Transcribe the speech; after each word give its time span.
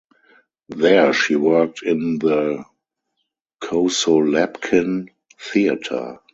There 0.69 1.13
she 1.13 1.35
worked 1.35 1.83
in 1.83 2.17
the 2.17 2.65
Kosolapkin 3.61 5.09
theater. 5.39 6.17